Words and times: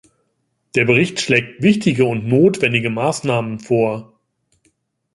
Der 0.73 0.85
Bericht 0.85 1.21
schlägt 1.21 1.61
wichtige 1.61 2.05
und 2.05 2.25
notwendige 2.27 2.89
Maßnahmen 2.89 3.59
vor. 3.59 4.19